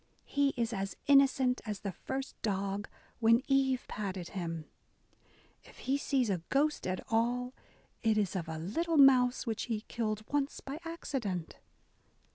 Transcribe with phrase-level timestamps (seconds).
[0.25, 4.65] He is as innocent as the first dog when Eve patted him...
[5.63, 7.53] If he sees a ghost at all,
[8.01, 11.57] it is of a little mouse which he killed oooe by accident